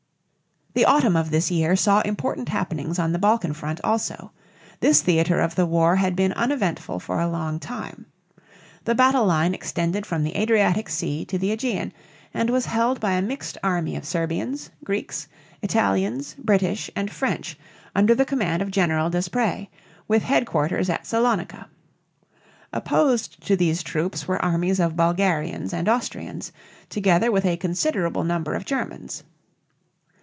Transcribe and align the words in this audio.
The 0.73 0.85
autumn 0.85 1.17
of 1.17 1.31
this 1.31 1.51
year 1.51 1.75
saw 1.75 1.99
important 1.99 2.47
happenings 2.47 2.97
on 2.97 3.11
the 3.11 3.19
Balkan 3.19 3.51
front 3.51 3.81
also. 3.83 4.31
This 4.79 5.01
theater 5.01 5.41
of 5.41 5.55
the 5.55 5.65
war 5.65 5.97
had 5.97 6.15
been 6.15 6.31
uneventful 6.31 6.97
for 7.01 7.19
a 7.19 7.27
long 7.27 7.59
time. 7.59 8.05
The 8.85 8.95
battle 8.95 9.25
line 9.25 9.53
extended 9.53 10.05
from 10.05 10.23
the 10.23 10.33
Adriatic 10.37 10.87
Sea 10.87 11.25
to 11.25 11.37
the 11.37 11.49
Ægean, 11.55 11.91
and 12.33 12.49
was 12.49 12.67
held 12.67 13.01
by 13.01 13.11
a 13.11 13.21
mixed 13.21 13.57
army 13.61 13.97
of 13.97 14.05
Serbians, 14.05 14.69
Greeks, 14.81 15.27
Italians, 15.61 16.37
British, 16.39 16.89
and 16.95 17.11
French, 17.11 17.57
under 17.93 18.15
the 18.15 18.23
command 18.23 18.61
of 18.61 18.71
General 18.71 19.09
D'Esperey 19.09 19.65
(des 19.65 19.65
prā´), 19.65 19.67
with 20.07 20.23
headquarters 20.23 20.89
at 20.89 21.05
Salonica. 21.05 21.67
Opposed 22.71 23.45
to 23.45 23.57
these 23.57 23.83
troops 23.83 24.25
were 24.25 24.41
armies 24.43 24.79
of 24.79 24.95
Bulgarians 24.95 25.73
and 25.73 25.89
Austrians, 25.89 26.53
together 26.87 27.29
with 27.29 27.45
a 27.45 27.57
considerable 27.57 28.23
number 28.23 28.53
of 28.53 28.63
Germans. 28.63 29.25